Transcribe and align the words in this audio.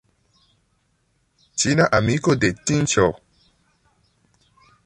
Ĉina 1.63 1.87
amiko 1.99 2.37
de 2.45 2.51
Tinĉjo. 2.71 3.09